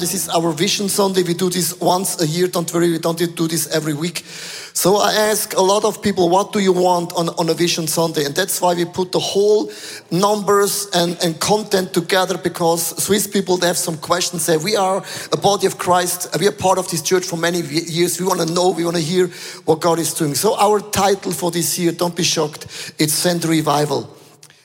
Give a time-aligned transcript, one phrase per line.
[0.00, 1.22] This is our Vision Sunday.
[1.22, 2.46] We do this once a year.
[2.46, 4.24] Don't worry, we don't do this every week.
[4.72, 7.86] So I ask a lot of people, what do you want on, on a Vision
[7.86, 8.24] Sunday?
[8.24, 9.70] And that's why we put the whole
[10.10, 14.46] numbers and, and content together because Swiss people, they have some questions.
[14.46, 16.34] Say, we are a body of Christ.
[16.40, 18.18] We are part of this church for many years.
[18.18, 19.26] We want to know, we want to hear
[19.66, 20.34] what God is doing.
[20.34, 24.19] So our title for this year, don't be shocked, it's Send Revival.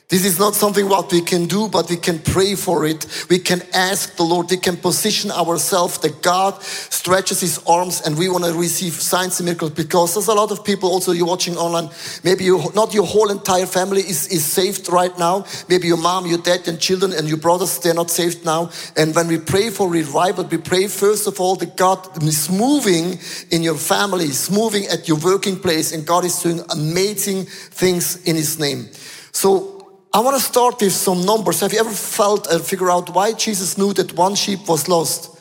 [0.08, 3.26] This is not something what we can do, but we can pray for it.
[3.28, 4.48] We can ask the Lord.
[4.48, 9.40] We can position ourselves that God stretches his arms and we want to receive signs
[9.40, 11.90] and miracles because there's a lot of people also you're watching online.
[12.22, 15.44] Maybe you, not your whole entire family is, is saved right now.
[15.68, 18.70] Maybe your mom, your dad and children and your brothers, they're not saved now.
[18.96, 23.18] And when we pray for revival, we pray first of all that God is moving
[23.50, 28.22] in your family, is moving at your working place and God is doing amazing things
[28.22, 28.88] in his name.
[29.32, 29.75] So
[30.16, 31.60] I want to start with some numbers.
[31.60, 35.38] Have you ever felt and figure out why Jesus knew that one sheep was lost?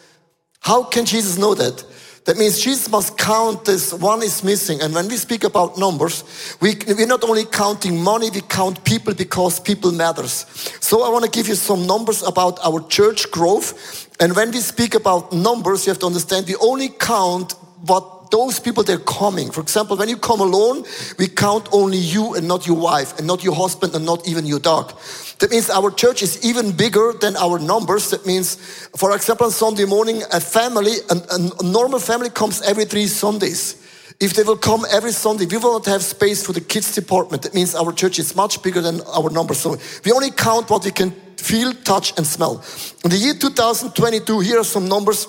[0.59, 1.81] How can Jesus know that?
[2.25, 4.81] That means Jesus must count this one is missing.
[4.81, 6.25] And when we speak about numbers,
[6.59, 10.45] we, we're not only counting money, we count people because people matters.
[10.81, 14.09] So I want to give you some numbers about our church growth.
[14.19, 17.53] And when we speak about numbers, you have to understand we only count
[17.85, 19.51] what those people they're coming.
[19.51, 20.83] For example, when you come alone,
[21.17, 24.45] we count only you and not your wife, and not your husband, and not even
[24.45, 24.93] your dog.
[25.39, 28.09] That means our church is even bigger than our numbers.
[28.11, 28.55] That means,
[28.95, 31.15] for example, on Sunday morning, a family, a,
[31.59, 33.81] a normal family comes every three Sundays.
[34.19, 37.43] If they will come every Sunday, we will not have space for the kids department.
[37.43, 39.59] That means our church is much bigger than our numbers.
[39.59, 42.63] So we only count what we can feel, touch, and smell.
[43.03, 45.27] In the year 2022, here are some numbers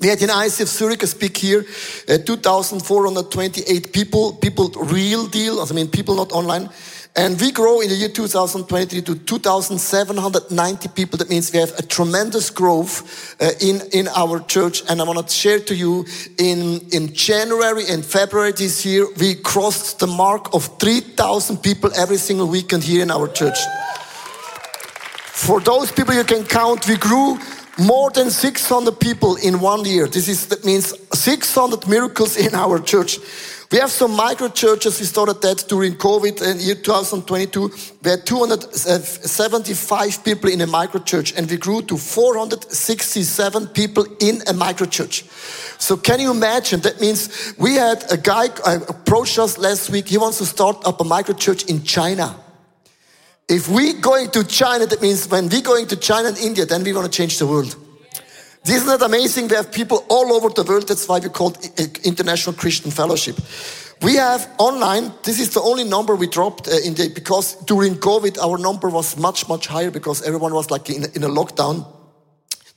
[0.00, 1.64] we had in ICF Zurich speak here,
[2.08, 6.68] uh, 2,428 people, people real deal, I mean people not online.
[7.16, 11.18] And we grow in the year 2023 to 2,790 people.
[11.18, 14.84] That means we have a tremendous growth uh, in, in our church.
[14.88, 16.06] And I want to share to you
[16.38, 22.18] in, in January and February this year, we crossed the mark of 3,000 people every
[22.18, 23.58] single weekend here in our church.
[25.32, 27.38] For those people you can count, we grew
[27.78, 30.08] more than 600 people in one year.
[30.08, 33.18] This is, that means 600 miracles in our church.
[33.70, 34.98] We have some micro churches.
[34.98, 37.70] We started that during COVID in year 2022.
[38.02, 44.40] We had 275 people in a micro church and we grew to 467 people in
[44.48, 45.24] a micro church.
[45.78, 46.80] So can you imagine?
[46.80, 50.08] That means we had a guy uh, approached us last week.
[50.08, 52.34] He wants to start up a micro church in China.
[53.48, 56.84] If we going to China, that means when we going to China and India, then
[56.84, 57.76] we want to change the world.
[58.66, 59.48] Isn't that amazing?
[59.48, 60.86] We have people all over the world.
[60.86, 63.36] That's why we call it International Christian Fellowship.
[64.02, 67.94] We have online, this is the only number we dropped uh, in the, because during
[67.94, 71.86] COVID, our number was much, much higher because everyone was like in, in a lockdown.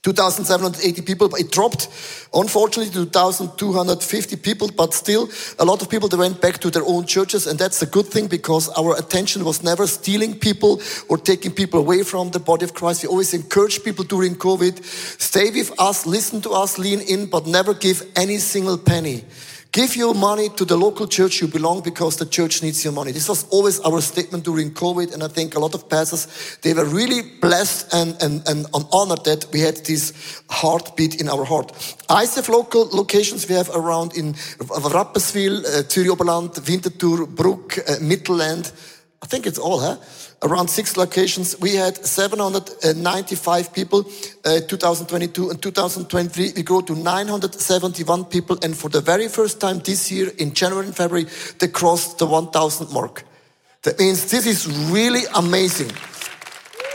[0.03, 1.87] 2,780 people, it dropped,
[2.33, 5.29] unfortunately, to 2,250 people, but still
[5.59, 8.07] a lot of people, they went back to their own churches, and that's a good
[8.07, 12.63] thing because our attention was never stealing people or taking people away from the body
[12.63, 13.03] of Christ.
[13.03, 17.45] We always encourage people during COVID, stay with us, listen to us, lean in, but
[17.45, 19.23] never give any single penny.
[19.71, 23.13] Give your money to the local church you belong because the church needs your money.
[23.13, 26.73] This was always our statement during COVID, and I think a lot of pastors they
[26.73, 31.71] were really blessed and, and, and honored that we had this heartbeat in our heart.
[32.09, 38.73] ICF local locations we have around in Rapperswil, uh, Zürich Oberland, Winterthur, Bruck, uh, Mittelland.
[39.23, 39.95] I think it's all, huh?
[40.43, 41.59] Around six locations.
[41.59, 44.05] We had 795 people,
[44.43, 46.53] uh, 2022 and 2023.
[46.55, 48.57] We grew to 971 people.
[48.63, 51.27] And for the very first time this year in January and February,
[51.59, 53.23] they crossed the 1000 mark.
[53.83, 55.91] That means this is really amazing.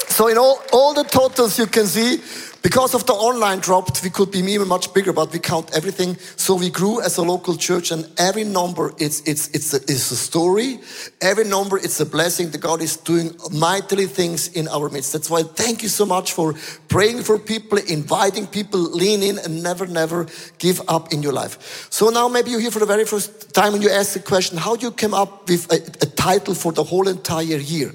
[0.09, 2.21] So in all, all the totals you can see,
[2.66, 6.16] because of the online dropped, we could be even much bigger, but we count everything.
[6.34, 10.10] So we grew as a local church and every number, it's, it's, it's, a, it's
[10.10, 10.81] a story.
[11.21, 15.12] Every number, it's a blessing that God is doing mightily things in our midst.
[15.12, 16.56] That's why thank you so much for
[16.88, 20.27] praying for people, inviting people, lean in and never, never
[20.59, 21.86] give up in your life.
[21.91, 24.59] So now maybe you're here for the very first time and you ask the question,
[24.59, 27.92] how do you come up with a, a title for the whole entire year?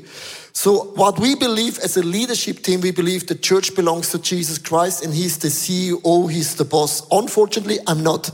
[0.54, 4.58] So, what we believe as a leadership team, we believe the church belongs to Jesus
[4.58, 7.08] Christ and He's the CEO, He's the boss.
[7.12, 8.32] Unfortunately, I'm not.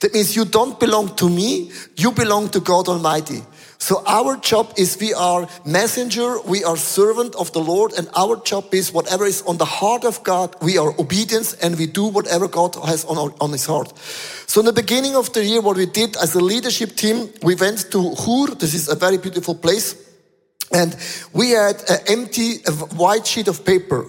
[0.00, 3.42] That means you don't belong to me, you belong to God Almighty.
[3.80, 8.36] So our job is we are messenger, we are servant of the Lord, and our
[8.42, 12.06] job is whatever is on the heart of God, we are obedience and we do
[12.06, 13.96] whatever God has on, our, on his heart.
[14.46, 17.54] So in the beginning of the year, what we did as a leadership team, we
[17.54, 18.54] went to Chur.
[18.56, 20.07] This is a very beautiful place.
[20.72, 20.96] And
[21.32, 24.06] we had an empty a white sheet of paper,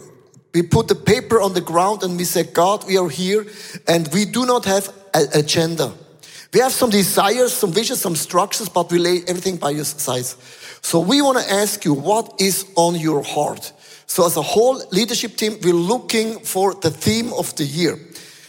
[0.53, 3.45] We put the paper on the ground and we said, God, we are here
[3.87, 5.93] and we do not have an agenda.
[6.51, 10.25] We have some desires, some visions, some structures, but we lay everything by your side.
[10.81, 13.71] So we want to ask you, what is on your heart?
[14.07, 17.99] So as a whole leadership team, we're looking for the theme of the year.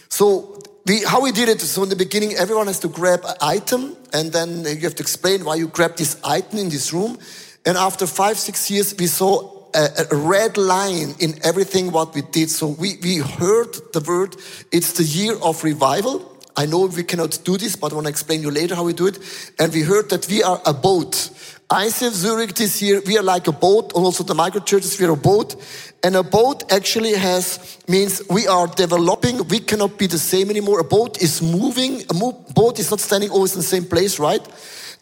[0.09, 3.35] So we, how we did it, so in the beginning, everyone has to grab an
[3.41, 7.19] item and then you have to explain why you grabbed this item in this room.
[7.65, 12.21] And after five, six years, we saw a, a, red line in everything what we
[12.21, 12.49] did.
[12.49, 14.35] So we, we heard the word,
[14.71, 16.27] it's the year of revival.
[16.57, 18.93] I know we cannot do this, but I want to explain you later how we
[18.93, 19.19] do it.
[19.59, 21.29] And we heard that we are a boat.
[21.69, 25.05] ICF Zurich this year, we are like a boat, and also the micro churches, we
[25.05, 25.55] are a boat.
[26.03, 30.81] And a boat actually has, means we are developing, we cannot be the same anymore.
[30.81, 32.13] A boat is moving, a
[32.53, 34.45] boat is not standing always in the same place, right?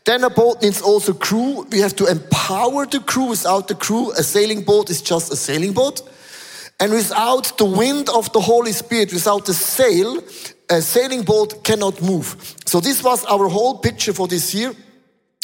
[0.05, 1.67] Then a boat needs also crew.
[1.71, 3.29] We have to empower the crew.
[3.29, 6.01] Without the crew, a sailing boat is just a sailing boat.
[6.79, 10.23] And without the wind of the Holy Spirit, without the sail,
[10.69, 12.55] a sailing boat cannot move.
[12.65, 14.73] So this was our whole picture for this year.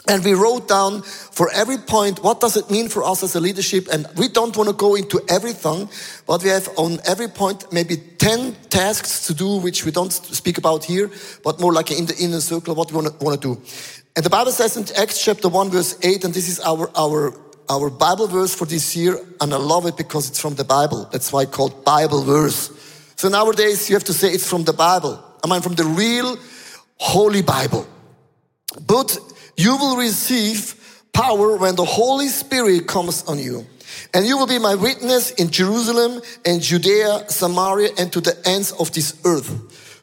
[0.07, 3.39] And we wrote down for every point, what does it mean for us as a
[3.39, 3.87] leadership?
[3.91, 5.89] And we don't want to go into everything,
[6.27, 10.59] but we have on every point maybe 10 tasks to do, which we don't speak
[10.59, 11.09] about here,
[11.43, 13.61] but more like in the inner circle, what we want to, want to do.
[14.15, 17.33] And the Bible says in Acts chapter 1 verse 8, and this is our, our,
[17.69, 21.09] our Bible verse for this year, and I love it because it's from the Bible.
[21.11, 22.71] That's why it's called Bible verse.
[23.17, 25.21] So nowadays you have to say it's from the Bible.
[25.43, 26.37] I mean from the real
[26.97, 27.85] Holy Bible.
[28.87, 29.17] But
[29.57, 30.75] you will receive
[31.11, 33.65] power when the Holy Spirit comes on you.
[34.13, 38.71] And you will be my witness in Jerusalem and Judea, Samaria, and to the ends
[38.71, 39.51] of this earth.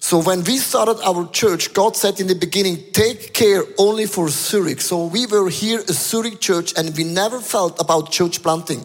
[0.03, 4.29] So when we started our church, God said in the beginning, take care only for
[4.29, 4.81] Zurich.
[4.81, 8.85] So we were here a Zurich church and we never felt about church planting.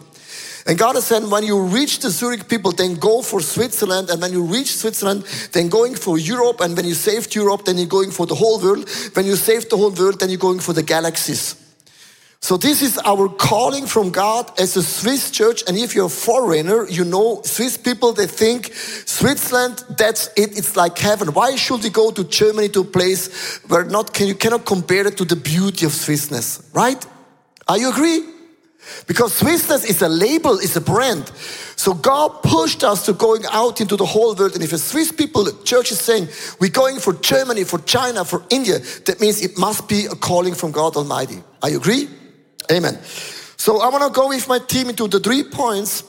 [0.64, 4.10] And God has said, when you reach the Zurich people, then go for Switzerland.
[4.10, 6.60] And when you reach Switzerland, then going for Europe.
[6.60, 8.88] And when you saved Europe, then you're going for the whole world.
[9.14, 11.56] When you saved the whole world, then you're going for the galaxies.
[12.40, 15.64] So this is our calling from God as a Swiss church.
[15.66, 20.56] And if you're a foreigner, you know, Swiss people, they think Switzerland, that's it.
[20.56, 21.34] It's like heaven.
[21.34, 25.06] Why should we go to Germany to a place where not, can, you cannot compare
[25.06, 27.04] it to the beauty of Swissness, right?
[27.66, 28.24] Are you agree?
[29.06, 31.28] Because Swissness is a label, is a brand.
[31.76, 34.54] So God pushed us to going out into the whole world.
[34.54, 36.28] And if a Swiss people, the church is saying,
[36.60, 40.54] we're going for Germany, for China, for India, that means it must be a calling
[40.54, 41.42] from God Almighty.
[41.62, 42.08] Are you agree?
[42.70, 42.98] Amen.
[43.56, 46.04] So I want to go with my team into the three points,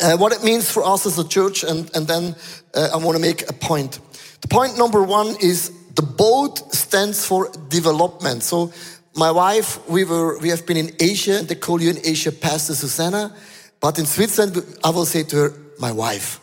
[0.00, 2.34] uh, what it means for us as a church, and, and then
[2.74, 4.00] uh, I want to make a point.
[4.40, 8.42] The point number one is the boat stands for development.
[8.42, 8.72] So
[9.14, 12.32] my wife, we were, we have been in Asia, and they call you in Asia
[12.32, 13.34] Pastor Susanna.
[13.80, 16.40] But in Switzerland, I will say to her, my wife.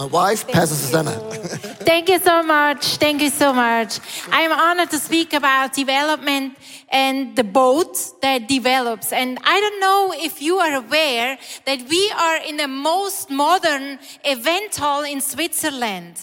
[0.00, 1.10] My wife, Thank Pastor Susanna.
[1.90, 2.96] Thank you so much.
[2.96, 4.00] Thank you so much.
[4.32, 6.56] I am honored to speak about development
[6.88, 9.12] and the boat that develops.
[9.12, 11.36] And I don't know if you are aware
[11.66, 16.18] that we are in the most modern event hall in Switzerland.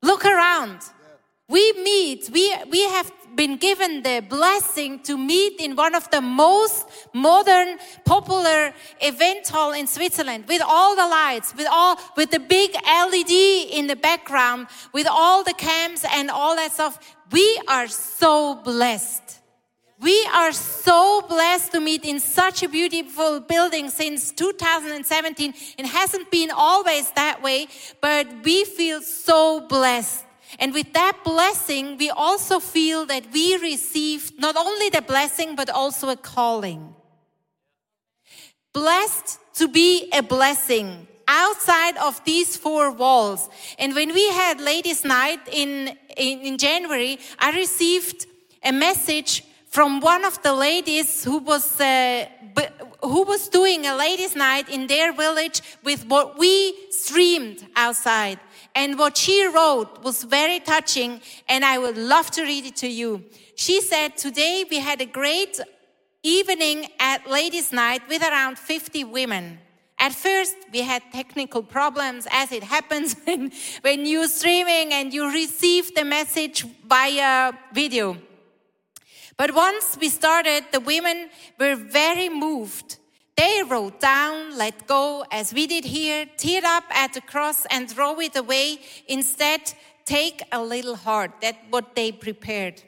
[0.00, 0.78] Look around.
[1.46, 6.20] We meet, we, we have been given the blessing to meet in one of the
[6.20, 12.40] most modern, popular event hall in Switzerland with all the lights, with all, with the
[12.40, 16.98] big LED in the background, with all the cams and all that stuff.
[17.30, 19.40] We are so blessed.
[20.00, 25.54] We are so blessed to meet in such a beautiful building since 2017.
[25.78, 27.68] It hasn't been always that way,
[28.00, 30.24] but we feel so blessed.
[30.58, 35.70] And with that blessing, we also feel that we received not only the blessing, but
[35.70, 36.94] also a calling.
[38.72, 43.48] Blessed to be a blessing outside of these four walls.
[43.78, 48.26] And when we had ladies' night in, in, in January, I received
[48.62, 52.26] a message from one of the ladies who was uh,
[53.02, 58.38] who was doing a ladies' night in their village with what we streamed outside.
[58.74, 62.88] And what she wrote was very touching, and I would love to read it to
[62.88, 63.24] you.
[63.54, 65.60] She said, Today we had a great
[66.22, 69.58] evening at Ladies' Night with around 50 women.
[69.98, 75.94] At first, we had technical problems, as it happens when, you're streaming and you receive
[75.94, 78.16] the message via video.
[79.36, 82.98] But once we started, the women were very moved
[83.36, 87.90] they wrote down, let go, as we did here, tear up at the cross and
[87.90, 88.78] throw it away.
[89.08, 89.74] Instead,
[90.04, 91.32] take a little heart.
[91.40, 92.82] That's what they prepared.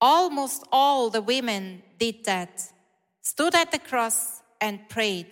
[0.00, 2.62] Almost all the women did that,
[3.22, 5.26] stood at the cross and prayed.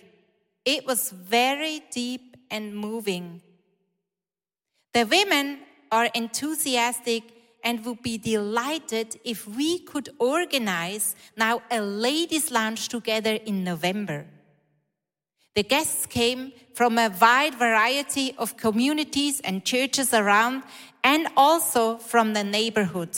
[0.64, 3.42] It was very deep and moving.
[4.92, 5.60] The women
[5.92, 7.22] are enthusiastic
[7.66, 14.24] and would be delighted if we could organize now a ladies' lunch together in November.
[15.56, 20.62] The guests came from a wide variety of communities and churches around
[21.02, 23.10] and also from the neighborhood.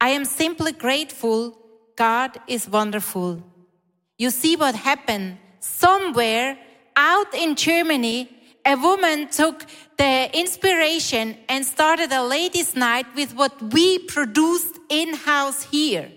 [0.00, 1.58] I am simply grateful.
[1.96, 3.42] God is wonderful.
[4.18, 6.56] You see what happened somewhere
[6.94, 8.30] out in Germany.
[8.66, 9.66] A woman took
[9.96, 16.10] the inspiration and started a ladies' night with what we produced in house here.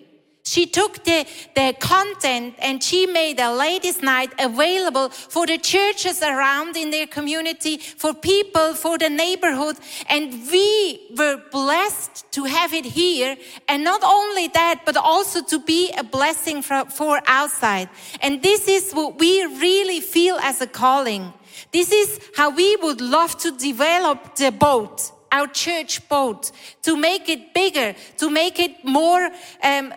[0.47, 6.23] She took the, the content and she made a ladies' night available for the churches
[6.23, 9.75] around in their community, for people, for the neighborhood.
[10.09, 13.35] And we were blessed to have it here.
[13.67, 17.89] And not only that, but also to be a blessing for, for outside.
[18.21, 21.33] And this is what we really feel as a calling.
[21.71, 26.51] This is how we would love to develop the boat our church boat
[26.83, 29.29] to make it bigger, to make it more
[29.63, 29.93] um,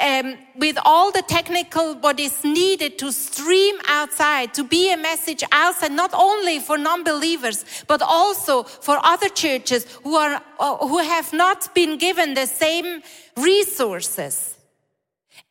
[0.00, 5.44] um, with all the technical what is needed to stream outside, to be a message
[5.52, 11.32] outside, not only for non-believers, but also for other churches who are uh, who have
[11.32, 13.02] not been given the same
[13.36, 14.56] resources.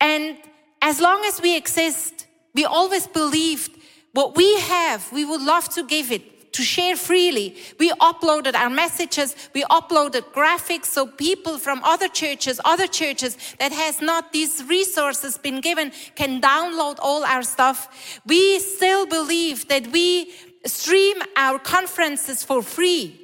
[0.00, 0.36] And
[0.80, 3.78] as long as we exist, we always believed
[4.12, 7.56] what we have, we would love to give it to share freely.
[7.78, 13.72] We uploaded our messages, we uploaded graphics so people from other churches, other churches that
[13.72, 18.20] has not these resources been given can download all our stuff.
[18.26, 20.32] We still believe that we
[20.66, 23.18] stream our conferences for free.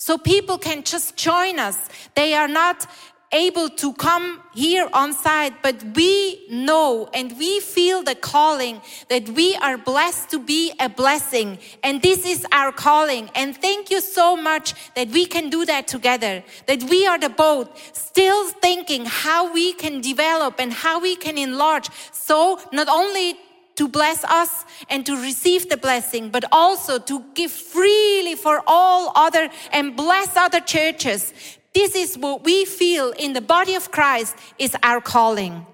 [0.00, 1.76] So people can just join us.
[2.14, 2.86] They are not
[3.32, 9.28] able to come here on site, but we know and we feel the calling that
[9.28, 11.58] we are blessed to be a blessing.
[11.82, 13.30] And this is our calling.
[13.34, 17.28] And thank you so much that we can do that together, that we are the
[17.28, 21.88] boat, still thinking how we can develop and how we can enlarge.
[22.12, 23.38] So not only
[23.78, 29.12] to bless us and to receive the blessing, but also to give freely for all
[29.14, 31.32] other and bless other churches.
[31.78, 35.64] This is what we feel in the body of Christ is our calling.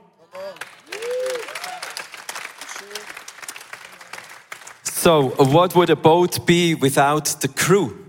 [4.82, 8.04] So, what would a boat be without the crew?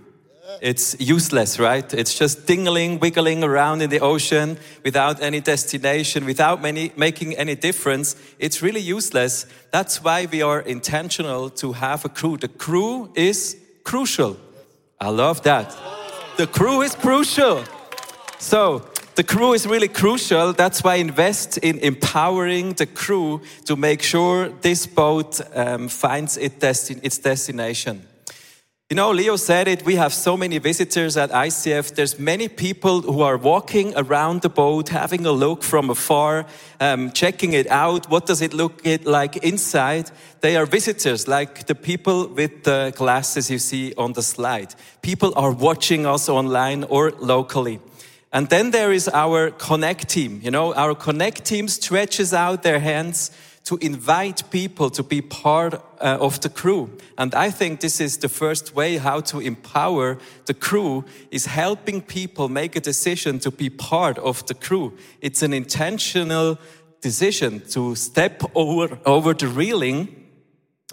[0.62, 1.94] It's useless, right?
[1.94, 7.56] It's just dingling, wiggling around in the ocean without any destination, without many, making any
[7.56, 8.18] difference.
[8.40, 9.46] It's really useless.
[9.72, 12.36] That's why we are intentional to have a crew.
[12.36, 14.36] The crew is crucial.
[15.00, 15.74] I love that.
[16.36, 17.64] The crew is crucial.
[18.40, 20.52] So, the crew is really crucial.
[20.52, 26.36] That's why I invest in empowering the crew to make sure this boat um, finds
[26.38, 28.06] it desti its destination.
[28.90, 31.96] You know, Leo said it, we have so many visitors at ICF.
[31.96, 36.46] There's many people who are walking around the boat, having a look from afar,
[36.80, 38.08] um, checking it out.
[38.12, 40.12] What does it look like inside?
[40.42, 44.76] They are visitors, like the people with the glasses you see on the slide.
[45.02, 47.80] People are watching us online or locally.
[48.36, 50.42] And then there is our connect team.
[50.44, 53.32] You know, our connect team stretches out their hands
[53.64, 56.98] to invite people to be part uh, of the crew.
[57.18, 62.02] And I think this is the first way how to empower the crew is helping
[62.02, 64.98] people make a decision to be part of the crew.
[65.22, 66.58] It's an intentional
[67.00, 70.14] decision to step over, over the railing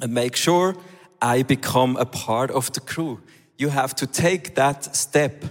[0.01, 0.77] and make sure
[1.21, 3.21] I become a part of the crew.
[3.59, 5.45] You have to take that step.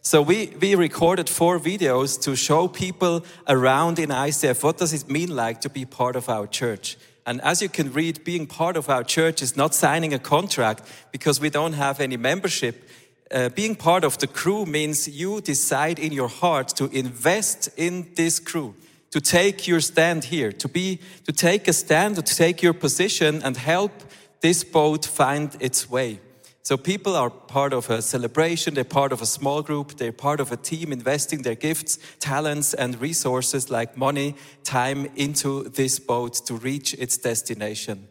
[0.00, 5.10] So we, we recorded four videos to show people around in ICF what does it
[5.10, 6.96] mean like to be part of our church.
[7.26, 10.82] And as you can read, being part of our church is not signing a contract
[11.12, 12.88] because we don't have any membership.
[13.30, 18.06] Uh, being part of the crew means you decide in your heart to invest in
[18.14, 18.74] this crew,
[19.10, 23.42] to take your stand here, to be, to take a stand, to take your position
[23.42, 23.92] and help
[24.40, 26.20] this boat find its way.
[26.68, 30.38] So people are part of a celebration, they're part of a small group, they're part
[30.38, 34.34] of a team investing their gifts, talents, and resources like money,
[34.64, 38.06] time into this boat to reach its destination.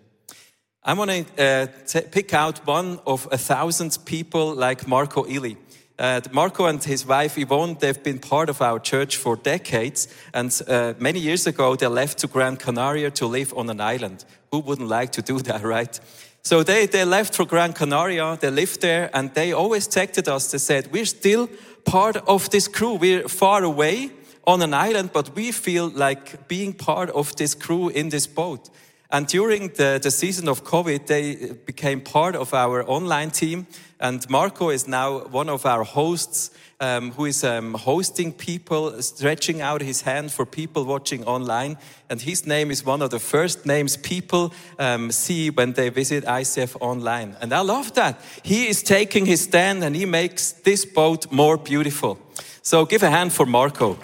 [0.84, 5.58] I want to uh, pick out one of a thousand people like Marco Illy.
[6.00, 10.08] Uh, Marco and his wife Yvonne, they've been part of our church for decades.
[10.34, 14.26] And uh, many years ago, they left to Gran Canaria to live on an island.
[14.52, 16.00] Who wouldn't like to do that, right?
[16.48, 20.50] So they, they left for Gran Canaria, they lived there, and they always texted us.
[20.50, 21.50] They said, We're still
[21.84, 22.94] part of this crew.
[22.94, 24.12] We're far away
[24.46, 28.70] on an island, but we feel like being part of this crew in this boat.
[29.10, 33.68] And during the, the season of COVID, they became part of our online team.
[34.00, 39.62] And Marco is now one of our hosts um, who is um, hosting people, stretching
[39.62, 41.78] out his hand for people watching online.
[42.10, 46.26] And his name is one of the first names people um, see when they visit
[46.26, 47.36] ICF online.
[47.42, 48.22] And I love that.
[48.44, 52.20] He is taking his stand and he makes this boat more beautiful.
[52.62, 53.98] So give a hand for Marco.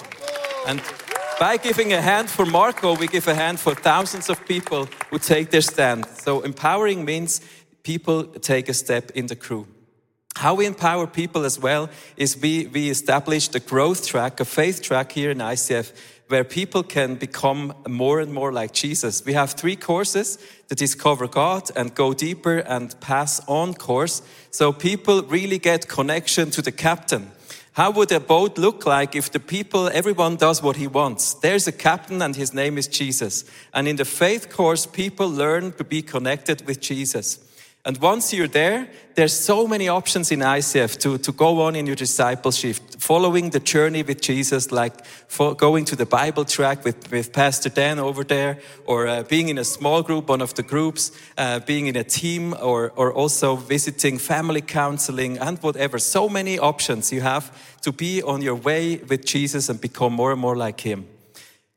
[0.65, 0.81] And
[1.39, 5.19] by giving a hand for Marco, we give a hand for thousands of people who
[5.19, 6.05] take their stand.
[6.05, 7.41] So empowering means
[7.83, 9.67] people take a step in the crew.
[10.35, 14.81] How we empower people as well is we, we established a growth track, a faith
[14.81, 15.91] track here in ICF
[16.27, 19.23] where people can become more and more like Jesus.
[19.23, 24.23] We have three courses, the Discover God and Go Deeper and Pass On course.
[24.49, 27.31] So people really get connection to the captain.
[27.73, 31.33] How would a boat look like if the people, everyone does what he wants?
[31.33, 33.45] There's a captain and his name is Jesus.
[33.73, 37.39] And in the faith course, people learn to be connected with Jesus.
[37.85, 41.85] And once you're there, there's so many options in ICF to, to go on in
[41.85, 44.93] your discipleship, following the journey with Jesus, like
[45.57, 49.57] going to the Bible track with, with Pastor Dan over there, or uh, being in
[49.57, 53.57] a small group, one of the groups, uh, being in a team, or, or also
[53.57, 55.99] visiting family counseling and whatever.
[55.99, 60.31] So many options you have to be on your way with Jesus and become more
[60.31, 61.12] and more like Him.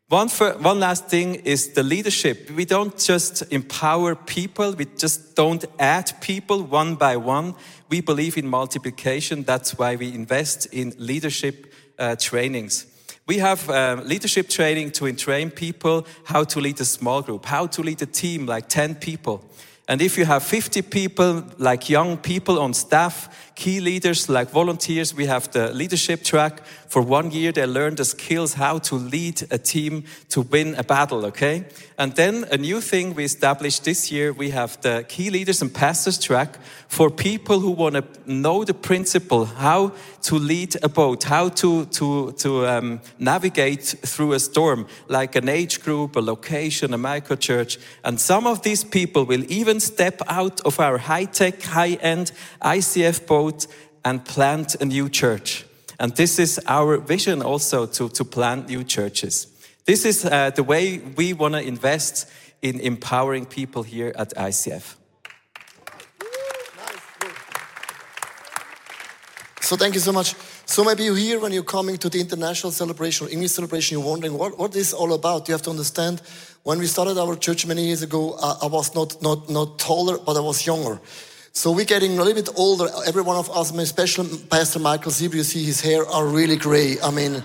[0.08, 2.48] One, for, one last thing is the leadership.
[2.52, 7.56] We don't just empower people, we just don't add people one by one.
[7.88, 9.42] We believe in multiplication.
[9.42, 12.86] That's why we invest in leadership uh, trainings.
[13.26, 17.66] We have uh, leadership training to train people how to lead a small group, how
[17.66, 19.44] to lead a team like 10 people.
[19.88, 25.14] And if you have 50 people, like young people on staff, key leaders, like volunteers,
[25.14, 26.64] we have the leadership track.
[26.88, 30.84] For one year, they learn the skills how to lead a team to win a
[30.84, 31.64] battle, okay?
[31.98, 35.72] And then a new thing we established this year, we have the key leaders and
[35.72, 36.58] pastors track
[36.88, 41.86] for people who want to know the principle, how to lead a boat, how to,
[41.86, 47.36] to, to um, navigate through a storm, like an age group, a location, a micro
[47.36, 47.78] church.
[48.04, 52.32] And some of these people will even step out of our high tech, high end
[52.60, 53.45] ICF boat
[54.04, 55.64] and plant a new church.
[55.98, 59.46] And this is our vision also to, to plant new churches.
[59.84, 62.28] This is uh, the way we want to invest
[62.62, 64.96] in empowering people here at ICF.
[69.60, 70.34] So thank you so much.
[70.64, 74.06] So maybe you hear when you're coming to the international celebration or English celebration, you're
[74.06, 75.48] wondering what, what what is all about.
[75.48, 76.20] You have to understand
[76.62, 80.18] when we started our church many years ago, I, I was not, not, not taller,
[80.18, 81.00] but I was younger.
[81.56, 82.86] So we're getting a little bit older.
[83.06, 87.00] Every one of us, especially Pastor Michael Sieber, you see his hair are really gray.
[87.02, 87.42] I mean,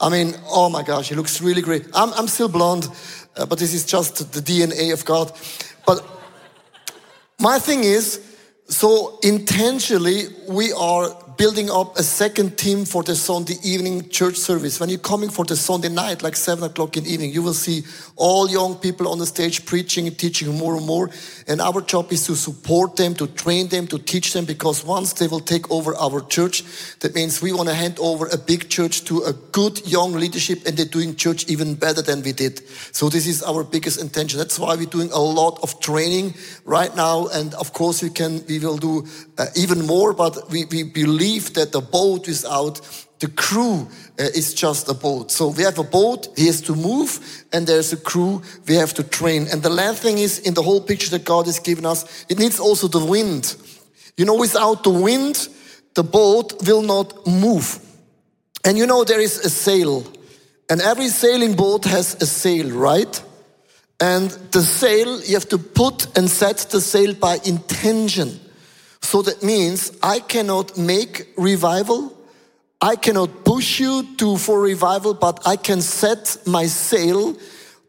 [0.00, 1.84] I mean, oh my gosh, he looks really great.
[1.92, 2.88] I'm, I'm still blonde,
[3.36, 5.32] uh, but this is just the DNA of God.
[5.86, 6.02] But
[7.38, 8.22] my thing is,
[8.68, 11.10] so intentionally, we are
[11.42, 14.78] building up a second team for the Sunday evening church service.
[14.78, 17.52] When you're coming for the Sunday night, like seven o'clock in the evening, you will
[17.52, 17.82] see
[18.14, 21.10] all young people on the stage preaching and teaching more and more.
[21.48, 25.14] And our job is to support them, to train them, to teach them, because once
[25.14, 26.62] they will take over our church,
[27.00, 30.60] that means we want to hand over a big church to a good young leadership
[30.64, 32.62] and they're doing church even better than we did.
[32.94, 34.38] So this is our biggest intention.
[34.38, 37.26] That's why we're doing a lot of training right now.
[37.26, 40.84] And of course, we can, we will do uh, even more, but we, we
[41.32, 42.80] believe that the boat without
[43.20, 45.30] the crew uh, is just a boat.
[45.30, 48.92] So we have a boat, he has to move, and there's a crew we have
[48.94, 49.46] to train.
[49.52, 52.38] And the last thing is, in the whole picture that God has given us, it
[52.38, 53.56] needs also the wind.
[54.16, 55.48] You know, without the wind,
[55.94, 57.78] the boat will not move.
[58.64, 60.04] And you know, there is a sail,
[60.68, 63.22] and every sailing boat has a sail, right?
[64.00, 68.40] And the sail, you have to put and set the sail by intention.
[69.12, 72.16] So that means I cannot make revival.
[72.80, 77.36] I cannot push you to for revival, but I can set my sail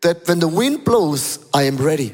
[0.01, 2.13] that when the wind blows, I am ready.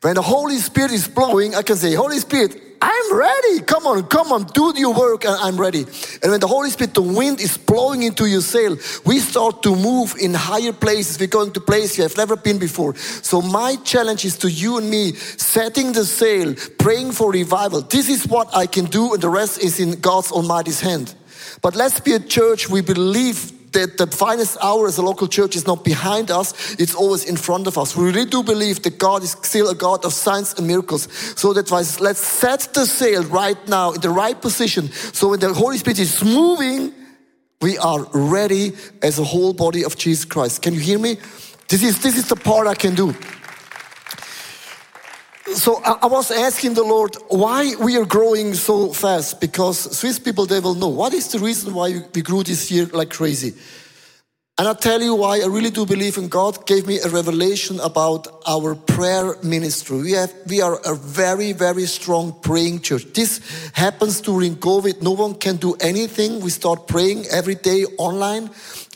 [0.00, 3.60] When the Holy Spirit is blowing, I can say, Holy Spirit, I'm ready.
[3.60, 5.86] Come on, come on, do your work, and I'm ready.
[6.22, 9.74] And when the Holy Spirit, the wind is blowing into your sail, we start to
[9.74, 11.18] move in higher places.
[11.18, 12.94] We're going to places you have never been before.
[12.96, 17.80] So my challenge is to you and me, setting the sail, praying for revival.
[17.80, 21.14] This is what I can do, and the rest is in God's Almighty's hand.
[21.62, 25.54] But let's be a church we believe that the finest hour as a local church
[25.54, 27.96] is not behind us, it's always in front of us.
[27.96, 31.08] We really do believe that God is still a God of signs and miracles.
[31.38, 34.90] So that's why let's set the sail right now in the right position.
[34.90, 36.92] So when the Holy Spirit is moving,
[37.60, 40.62] we are ready as a whole body of Jesus Christ.
[40.62, 41.16] Can you hear me?
[41.68, 43.14] This is, this is the part I can do.
[45.52, 50.18] So I, I was asking the Lord why we are growing so fast because Swiss
[50.18, 53.54] people they will know what is the reason why we grew this year like crazy.
[54.56, 57.80] And I'll tell you why I really do believe in God gave me a revelation
[57.80, 60.00] about our prayer ministry.
[60.00, 63.02] We have, we are a very, very strong praying church.
[63.14, 63.40] This
[63.72, 65.02] happens during COVID.
[65.02, 66.40] No one can do anything.
[66.40, 68.48] We start praying every day online.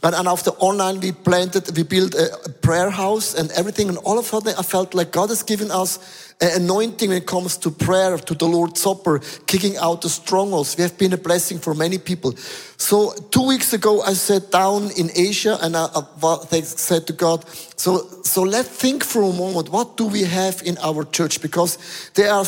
[0.03, 3.89] And, and after online, we planted, we built a, prayer house and everything.
[3.89, 7.19] And all of a sudden, I felt like God has given us an anointing when
[7.19, 10.77] it comes to prayer, to the Lord's Supper, kicking out the strongholds.
[10.77, 12.37] We have been a blessing for many people.
[12.77, 17.45] So two weeks ago, I sat down in Asia and I, I said to God,
[17.77, 21.41] so, so let's think for a moment, what do we have in our church?
[21.41, 21.79] Because
[22.15, 22.45] there are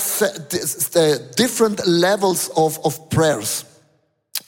[1.36, 3.64] different levels of, of prayers.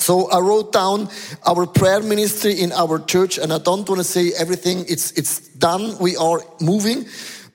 [0.02, 1.08] So I wrote down
[1.46, 5.38] our prayer ministry in our church, and I don't want to say everything, it's, it's
[5.48, 7.06] done, we are moving,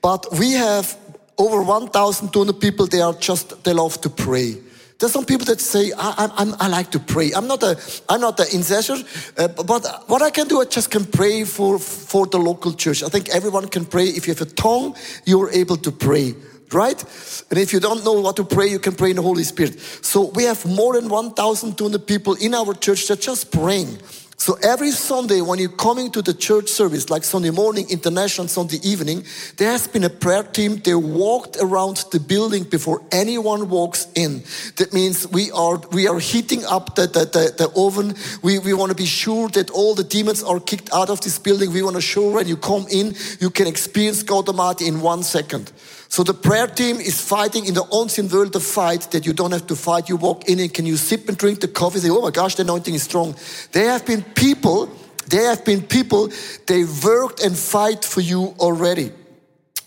[0.01, 0.97] but we have
[1.37, 4.55] over 1,200 people, they are just, they love to pray.
[4.97, 7.31] There's some people that say, I, I, I like to pray.
[7.33, 8.95] I'm not a, I'm not an intercessor,
[9.37, 13.03] uh, but what I can do, I just can pray for, for the local church.
[13.03, 14.05] I think everyone can pray.
[14.05, 16.33] If you have a tongue, you're able to pray
[16.73, 17.01] right?
[17.49, 19.79] And if you don't know what to pray, you can pray in the Holy Spirit.
[19.79, 23.97] So we have more than 1,200 people in our church that just praying.
[24.39, 28.77] So every Sunday when you're coming to the church service, like Sunday morning, international Sunday
[28.83, 29.23] evening,
[29.57, 30.77] there has been a prayer team.
[30.77, 34.43] They walked around the building before anyone walks in.
[34.75, 38.13] That means we are, we are heating up the, the, the, the oven.
[38.43, 41.39] We, we want to be sure that all the demons are kicked out of this
[41.39, 41.73] building.
[41.73, 45.23] We want to show when you come in, you can experience God Almighty in one
[45.23, 45.71] second.
[46.09, 49.51] So the prayer team is fighting in the unseen world the fight that you don't
[49.51, 50.09] have to fight.
[50.09, 51.99] You walk in and can you sip and drink the coffee?
[51.99, 53.35] Say, oh my gosh, the anointing is strong.
[53.71, 54.89] There have been people,
[55.27, 56.29] there have been people,
[56.65, 59.11] they worked and fight for you already.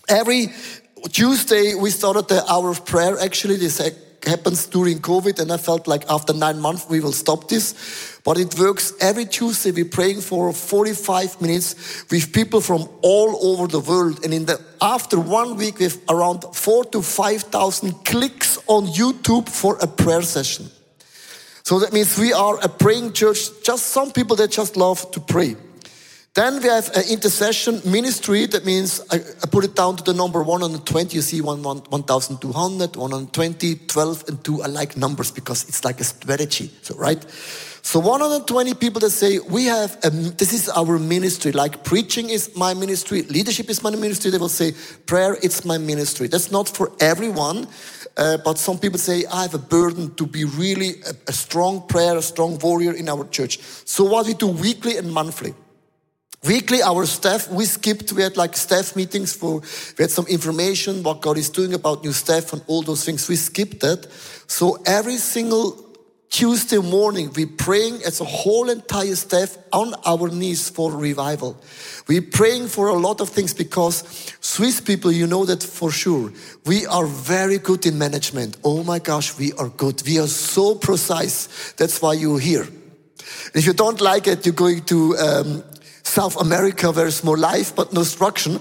[0.07, 0.49] Every
[1.11, 3.19] Tuesday we started the hour of prayer.
[3.19, 3.79] Actually, this
[4.25, 8.10] happens during COVID, and I felt like after nine months we will stop this.
[8.23, 9.71] But it works every Tuesday.
[9.71, 14.23] We're praying for 45 minutes with people from all over the world.
[14.23, 19.49] And in the, after one week, we have around four to 5,000 clicks on YouTube
[19.49, 20.69] for a prayer session.
[21.63, 25.19] So that means we are a praying church, just some people that just love to
[25.19, 25.55] pray.
[26.33, 28.45] Then we have an intercession ministry.
[28.45, 31.15] That means I, I put it down to the number 120.
[31.15, 34.61] You see 1, 1, 1,200, 120, 12, and 2.
[34.61, 36.71] I like numbers because it's like a strategy.
[36.83, 37.21] So, right?
[37.83, 42.55] So 120 people that say, we have, a, this is our ministry, like preaching is
[42.55, 44.29] my ministry, leadership is my ministry.
[44.29, 44.73] They will say,
[45.05, 46.27] prayer, it's my ministry.
[46.27, 47.67] That's not for everyone.
[48.15, 51.87] Uh, but some people say, I have a burden to be really a, a strong
[51.87, 53.59] prayer, a strong warrior in our church.
[53.85, 55.55] So what we do weekly and monthly.
[56.43, 61.03] Weekly, our staff, we skipped, we had like staff meetings for, we had some information,
[61.03, 63.29] what God is doing about new staff and all those things.
[63.29, 64.07] We skipped that.
[64.47, 65.90] So every single
[66.31, 71.61] Tuesday morning, we're praying as a whole entire staff on our knees for revival.
[72.07, 76.31] We're praying for a lot of things because Swiss people, you know that for sure.
[76.65, 78.55] We are very good in management.
[78.63, 80.01] Oh my gosh, we are good.
[80.03, 81.73] We are so precise.
[81.73, 82.65] That's why you're here.
[83.53, 85.63] If you don't like it, you're going to um,
[86.03, 88.57] South America, where there's more life, but no structure.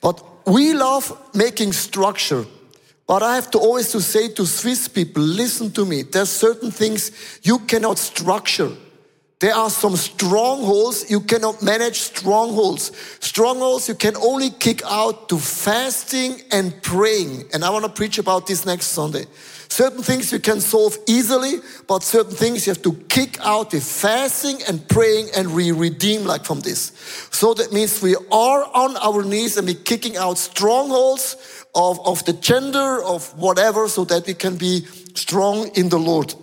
[0.00, 2.46] But we love making structure.
[3.10, 6.02] But I have to always to say to Swiss people, listen to me.
[6.02, 7.10] There's certain things
[7.42, 8.70] you cannot structure.
[9.40, 11.10] There are some strongholds.
[11.10, 12.92] You cannot manage strongholds.
[13.18, 17.46] Strongholds you can only kick out to fasting and praying.
[17.52, 19.24] And I want to preach about this next Sunday.
[19.68, 23.84] Certain things you can solve easily, but certain things you have to kick out with
[23.84, 26.92] fasting and praying and we redeem like from this.
[27.30, 32.24] So that means we are on our knees and we're kicking out strongholds of, of
[32.24, 36.34] the gender, of whatever, so that we can be strong in the Lord.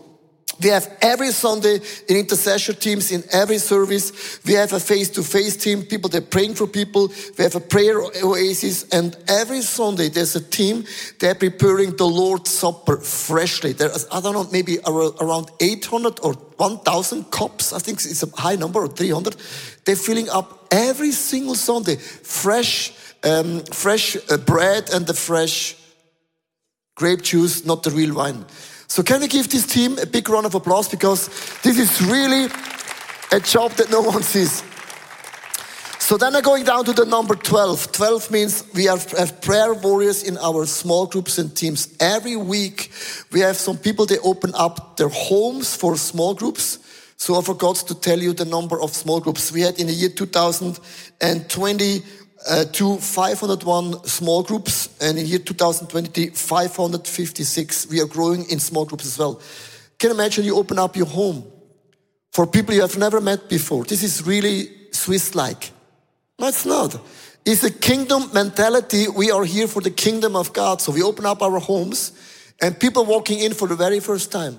[0.59, 4.39] We have every Sunday in intercession teams in every service.
[4.43, 7.11] We have a face-to-face team, people that are praying for people.
[7.37, 10.85] We have a prayer oasis, and every Sunday there's a team
[11.19, 13.73] they're preparing the Lord's Supper freshly.
[13.73, 17.71] There's I don't know maybe around 800 or 1,000 cups.
[17.71, 19.35] I think it's a high number or 300.
[19.85, 22.93] They're filling up every single Sunday fresh,
[23.27, 25.75] um, fresh uh, bread and the fresh
[26.95, 28.45] grape juice, not the real wine.
[28.87, 31.27] So can we give this team a big round of applause because
[31.61, 32.45] this is really
[33.31, 34.63] a job that no one sees.
[35.99, 37.91] So then I'm going down to the number 12.
[37.91, 41.97] 12 means we have, have, prayer warriors in our small groups and teams.
[41.99, 42.91] Every week
[43.33, 46.79] we have some people, they open up their homes for small groups.
[47.17, 49.51] So I forgot to tell you the number of small groups.
[49.51, 52.01] We had in the year 2020
[52.47, 57.89] uh, to 501 small groups, and in year 2020, 556.
[57.89, 59.41] We are growing in small groups as well.
[59.99, 61.43] Can you imagine you open up your home
[62.31, 63.83] for people you have never met before?
[63.83, 65.71] This is really Swiss-like.
[66.39, 66.99] No, it's not.
[67.45, 69.07] It's a kingdom mentality.
[69.07, 70.81] We are here for the kingdom of God.
[70.81, 72.12] So we open up our homes
[72.62, 74.57] and people walking in for the very first time.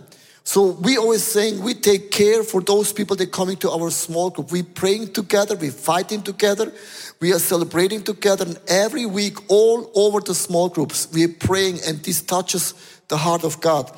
[0.48, 4.30] So we always saying we take care for those people that coming to our small
[4.30, 4.50] group.
[4.50, 6.72] We praying together, we fighting together,
[7.20, 11.80] we are celebrating together, and every week all over the small groups we are praying,
[11.86, 12.72] and this touches
[13.08, 13.94] the heart of God.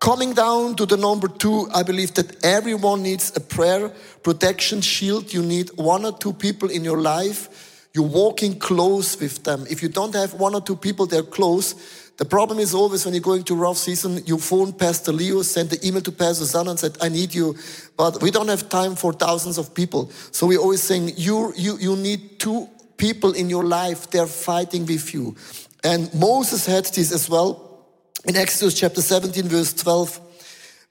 [0.00, 3.88] Coming down to the number two, I believe that everyone needs a prayer
[4.24, 5.32] protection shield.
[5.32, 7.86] You need one or two people in your life.
[7.94, 9.66] You're walking close with them.
[9.70, 11.76] If you don't have one or two people, they're close.
[12.18, 15.70] The problem is always when you're going to rough season, you phone Pastor Leo, send
[15.70, 17.56] the email to Pastor Zan and said, I need you.
[17.96, 20.10] But we don't have time for thousands of people.
[20.30, 24.10] So we're always saying, you, you, you need two people in your life.
[24.10, 25.34] They're fighting with you.
[25.82, 27.86] And Moses had this as well.
[28.24, 30.20] In Exodus chapter 17, verse 12,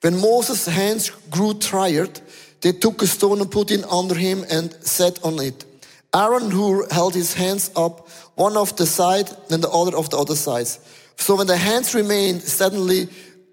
[0.01, 2.19] when Moses' hands grew tired,
[2.62, 5.65] they took a stone and put it under him and sat on it.
[6.13, 10.17] Aaron who held his hands up, one of the side and the other of the
[10.17, 10.67] other side.
[11.21, 13.07] So when the hands remained suddenly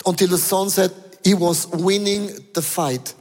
[0.06, 0.90] until the sunset,
[1.22, 3.14] he was winning the fight.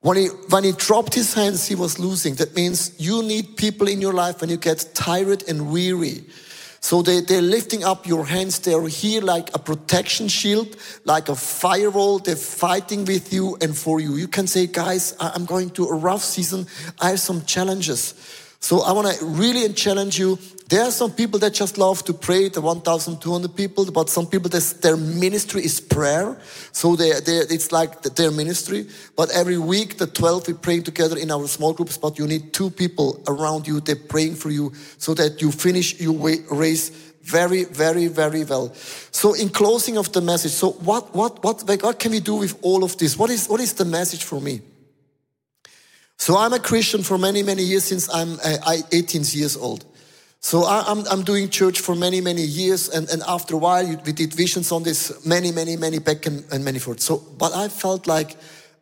[0.00, 2.36] When he, when he dropped his hands, he was losing.
[2.36, 6.24] That means you need people in your life when you get tired and weary
[6.82, 8.58] so they, they're lifting up your hands.
[8.58, 12.18] They're here like a protection shield, like a firewall.
[12.18, 14.16] They're fighting with you and for you.
[14.16, 16.66] You can say, guys, I'm going to a rough season.
[17.00, 18.14] I have some challenges.
[18.62, 20.38] So I want to really challenge you.
[20.68, 24.48] There are some people that just love to pray, the 1,200 people, but some people,
[24.48, 26.38] their ministry is prayer.
[26.70, 28.86] So they, they, it's like their ministry.
[29.16, 32.52] But every week, the 12, we pray together in our small groups, but you need
[32.52, 33.80] two people around you.
[33.80, 36.14] They're praying for you so that you finish your
[36.52, 36.90] race
[37.22, 38.72] very, very, very well.
[39.10, 42.56] So in closing of the message, so what, what, what, what can we do with
[42.62, 43.18] all of this?
[43.18, 44.60] What is, what is the message for me?
[46.18, 49.84] So I'm a Christian for many, many years since I'm uh, 18 years old.
[50.44, 52.88] So I'm, I'm doing church for many, many years.
[52.88, 56.44] And, and after a while, we did visions on this many, many, many back and,
[56.52, 57.00] and many forth.
[57.00, 58.36] So, but I felt like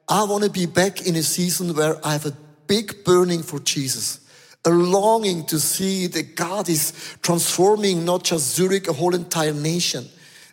[0.08, 2.32] I want to be back in a season where I have a
[2.66, 4.20] big burning for Jesus.
[4.64, 10.06] A longing to see that God is transforming not just Zurich, a whole entire nation.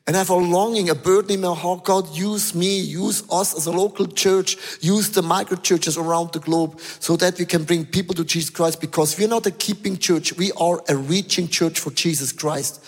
[0.08, 1.84] And I have a longing, a burden in my heart.
[1.84, 6.40] God, use me, use us as a local church, use the micro churches around the
[6.40, 9.98] globe so that we can bring people to Jesus Christ because we're not a keeping
[9.98, 10.38] church.
[10.38, 12.82] We are a reaching church for Jesus Christ.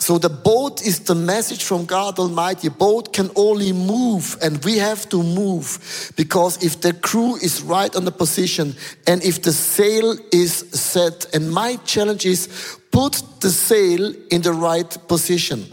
[0.00, 2.66] So the boat is the message from God Almighty.
[2.66, 7.62] A boat can only move and we have to move because if the crew is
[7.62, 8.74] right on the position
[9.06, 14.52] and if the sail is set and my challenge is put the sail in the
[14.52, 15.64] right position.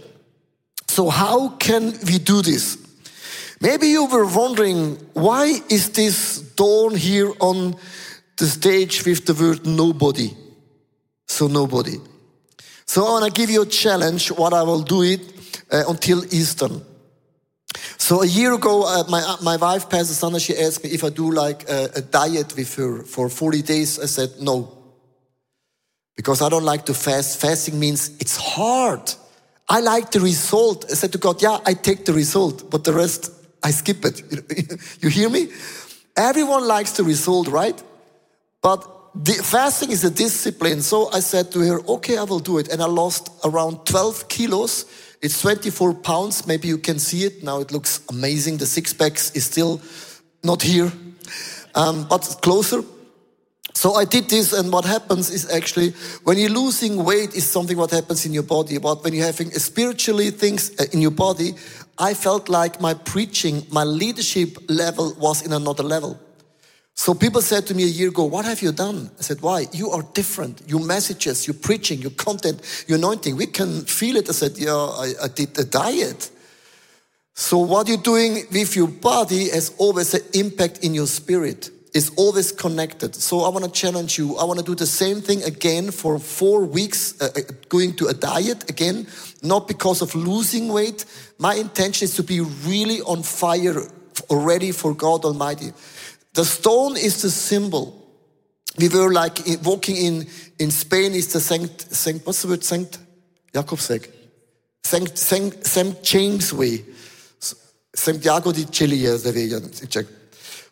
[0.93, 2.77] So how can we do this?
[3.60, 7.75] Maybe you were wondering, why is this dawn here on
[8.38, 10.38] the stage with the word nobody?
[11.27, 11.97] So nobody.
[12.86, 15.21] So I want to give you a challenge, what I will do it
[15.71, 16.69] uh, until Easter.
[17.97, 21.03] So a year ago, uh, my, uh, my wife, Pastor Sana, she asked me if
[21.03, 23.99] I do like a, a diet with her for 40 days.
[23.99, 24.77] I said no.
[26.15, 27.41] Because I don't like to fast.
[27.41, 29.15] Fasting means it's hard.
[29.69, 30.86] I like the result.
[30.89, 33.32] I said to God, yeah, I take the result, but the rest,
[33.63, 34.21] I skip it.
[35.02, 35.49] you hear me?
[36.15, 37.82] Everyone likes the result, right?
[38.62, 40.82] But the fasting is a discipline.
[40.82, 42.69] So I said to her, okay, I will do it.
[42.69, 44.86] And I lost around 12 kilos.
[45.21, 46.47] It's 24 pounds.
[46.47, 47.43] Maybe you can see it.
[47.43, 48.58] Now it looks amazing.
[48.58, 49.82] The six packs is still
[50.43, 50.91] not here,
[51.76, 52.84] um, but closer.
[53.84, 55.89] So I did this, and what happens is actually
[56.24, 58.78] when you're losing weight is something what happens in your body.
[58.78, 61.56] But when you're having spiritually things uh, in your body,
[61.98, 66.17] I felt like my preaching, my leadership level was in another level.
[66.93, 69.12] So people said to me a year ago, what have you done?
[69.19, 69.65] I said, why?
[69.74, 70.62] You are different.
[70.65, 74.30] Your messages, your preaching, your content, your anointing, we can feel it.
[74.30, 76.32] I said, yeah, I, I did a diet.
[77.34, 82.12] So what you're doing with your body has always an impact in your spirit is
[82.17, 83.15] always connected.
[83.15, 84.38] So I want to challenge you.
[84.38, 88.08] I want to do the same thing again for four weeks, uh, uh, going to
[88.08, 89.08] a diet again,
[89.43, 91.06] not because of losing weight.
[91.38, 93.75] My intention is to be really on fire
[94.29, 95.71] already for God Almighty.
[96.34, 97.99] The stone is the symbol.
[98.79, 100.27] We were like walking in,
[100.58, 102.63] in Spain is the Saint, Saint, what's the word?
[102.63, 102.97] Saint
[103.53, 104.10] Jakobsweg.
[104.84, 106.84] Saint, Saint, Saint James Way.
[107.95, 110.08] Santiago di Chile, the way,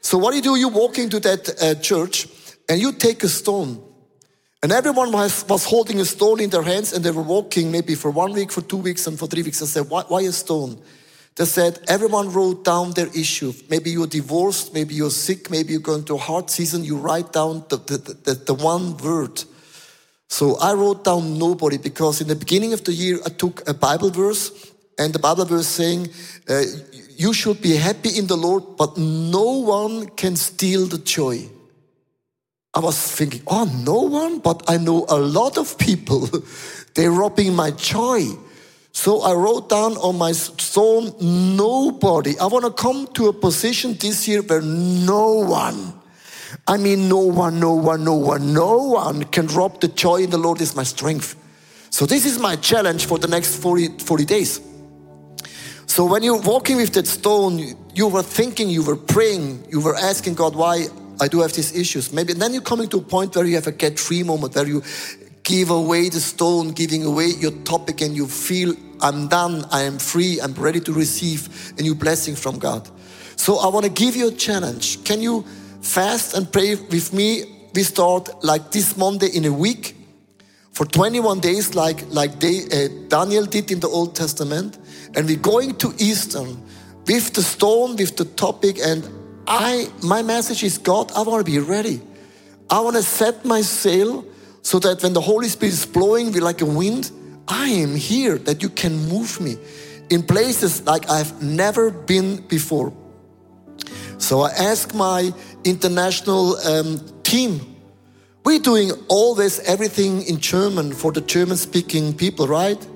[0.01, 0.55] so what do you do?
[0.55, 2.27] You walk into that uh, church
[2.67, 3.81] and you take a stone
[4.63, 7.95] And everyone was, was holding a stone in their hands and they were walking maybe
[7.95, 9.61] for one week, for two weeks, and for three weeks.
[9.61, 10.79] I said, why, why a stone?
[11.35, 13.53] They said, everyone wrote down their issue.
[13.69, 16.83] Maybe you're divorced, maybe you're sick, maybe you're going through a hard season.
[16.83, 19.43] You write down the, the, the, the one word.
[20.27, 23.73] So I wrote down nobody because in the beginning of the year I took a
[23.73, 26.09] Bible verse and the Bible verse saying,
[26.49, 26.63] uh,
[27.17, 31.49] you should be happy in the Lord, but no one can steal the joy.
[32.73, 36.29] I was thinking, oh, no one, but I know a lot of people.
[36.95, 38.25] They're robbing my joy.
[38.93, 41.13] So I wrote down on my stone,
[41.55, 42.37] nobody.
[42.39, 45.93] I want to come to a position this year where no one,
[46.67, 50.29] I mean, no one, no one, no one, no one can rob the joy in
[50.29, 51.35] the Lord is my strength.
[51.89, 54.70] So this is my challenge for the next 40, 40 days.
[55.91, 57.59] So when you're walking with that stone,
[57.93, 60.85] you were thinking, you were praying, you were asking God, why
[61.19, 62.13] I do have these issues.
[62.13, 64.65] Maybe then you're coming to a point where you have a get free moment, where
[64.65, 64.83] you
[65.43, 69.99] give away the stone, giving away your topic, and you feel, I'm done, I am
[69.99, 72.89] free, I'm ready to receive a new blessing from God.
[73.35, 75.03] So I want to give you a challenge.
[75.03, 75.43] Can you
[75.81, 77.67] fast and pray with me?
[77.75, 79.97] We start like this Monday in a week
[80.71, 84.77] for 21 days, like, like they, uh, Daniel did in the Old Testament.
[85.15, 86.43] And we're going to Easter
[87.05, 88.77] with the stone, with the topic.
[88.79, 89.07] And
[89.47, 92.01] I, my message is God, I want to be ready.
[92.69, 94.25] I want to set my sail
[94.61, 97.11] so that when the Holy Spirit is blowing me like a wind,
[97.47, 99.57] I am here, that you can move me
[100.09, 102.93] in places like I've never been before.
[104.17, 107.75] So I ask my international um, team,
[108.45, 112.87] we're doing always everything in German for the German speaking people, right?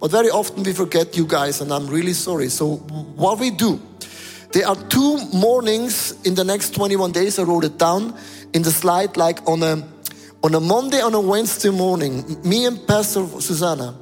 [0.00, 2.48] But very often we forget you guys, and I'm really sorry.
[2.48, 2.76] So,
[3.16, 3.80] what we do,
[4.52, 7.38] there are two mornings in the next 21 days.
[7.38, 8.16] I wrote it down
[8.52, 9.82] in the slide, like on a
[10.42, 12.24] on a Monday, on a Wednesday morning.
[12.48, 13.96] Me and Pastor Susanna,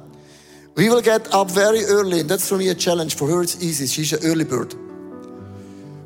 [0.75, 3.15] we will get up very early, and that's for me a challenge.
[3.15, 3.87] For her, it's easy.
[3.87, 4.75] She's an early bird.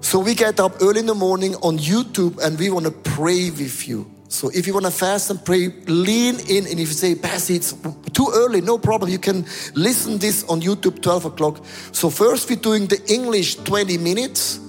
[0.01, 3.49] So we get up early in the morning on YouTube, and we want to pray
[3.49, 4.10] with you.
[4.31, 6.65] So if you want to fast and pray, lean in.
[6.65, 7.73] And if you say, Pastor, it's
[8.13, 9.11] too early, no problem.
[9.11, 11.65] You can listen this on YouTube 12 o'clock.
[11.91, 14.61] So first we're doing the English 20 minutes.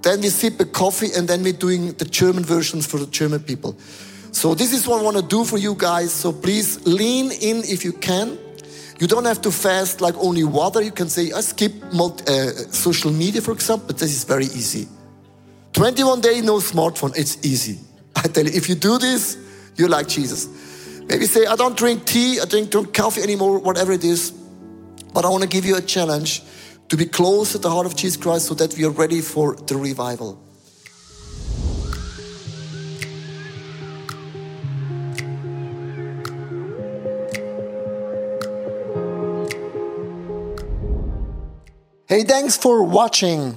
[0.00, 3.40] Then we sip a coffee and then we're doing the German versions for the German
[3.40, 3.76] people.
[4.32, 6.10] So this is what I want to do for you guys.
[6.10, 8.38] So please lean in if you can.
[9.00, 10.80] You don't have to fast like only water.
[10.80, 13.88] You can say, I skip uh, social media, for example.
[13.88, 14.88] But this is very easy.
[15.74, 17.14] 21 day, no smartphone.
[17.18, 17.80] It's easy.
[18.16, 19.36] I tell you, if you do this,
[19.76, 20.48] you're like Jesus.
[21.06, 24.30] Maybe say, I don't drink tea, I drink, drink coffee anymore, whatever it is.
[25.12, 26.42] But I want to give you a challenge
[26.88, 29.56] to be close to the heart of Jesus Christ so that we are ready for
[29.56, 30.40] the revival.
[42.06, 43.56] Hey, thanks for watching.